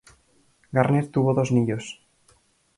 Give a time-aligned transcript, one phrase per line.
[0.71, 2.01] Garner tuvo dos niños.